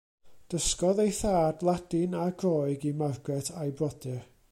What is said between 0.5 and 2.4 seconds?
Dysgodd ei thad Ladin a